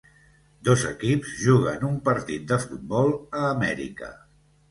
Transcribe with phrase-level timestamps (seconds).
[0.67, 4.13] Dos equips juguen un partit de futbol a Amèrica.